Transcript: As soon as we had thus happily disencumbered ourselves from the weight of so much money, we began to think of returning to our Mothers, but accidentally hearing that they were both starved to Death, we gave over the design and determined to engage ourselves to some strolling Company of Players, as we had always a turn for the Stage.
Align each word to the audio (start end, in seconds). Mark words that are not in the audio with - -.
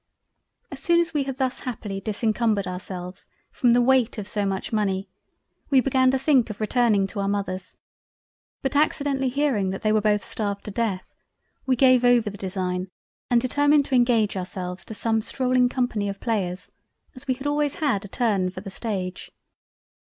As 0.71 0.79
soon 0.79 0.99
as 0.99 1.13
we 1.13 1.25
had 1.25 1.37
thus 1.37 1.59
happily 1.59 2.01
disencumbered 2.01 2.65
ourselves 2.65 3.27
from 3.51 3.73
the 3.73 3.83
weight 3.83 4.17
of 4.17 4.27
so 4.27 4.47
much 4.47 4.73
money, 4.73 5.07
we 5.69 5.79
began 5.79 6.09
to 6.09 6.17
think 6.17 6.49
of 6.49 6.59
returning 6.59 7.05
to 7.05 7.19
our 7.19 7.27
Mothers, 7.27 7.77
but 8.63 8.75
accidentally 8.75 9.29
hearing 9.29 9.69
that 9.69 9.83
they 9.83 9.91
were 9.91 10.01
both 10.01 10.25
starved 10.25 10.65
to 10.65 10.71
Death, 10.71 11.13
we 11.67 11.75
gave 11.75 12.03
over 12.03 12.31
the 12.31 12.37
design 12.39 12.89
and 13.29 13.39
determined 13.39 13.85
to 13.85 13.95
engage 13.95 14.35
ourselves 14.35 14.83
to 14.85 14.95
some 14.95 15.21
strolling 15.21 15.69
Company 15.69 16.09
of 16.09 16.19
Players, 16.19 16.71
as 17.13 17.27
we 17.27 17.35
had 17.35 17.45
always 17.45 17.79
a 17.79 17.99
turn 17.99 18.49
for 18.49 18.61
the 18.61 18.71
Stage. 18.71 19.31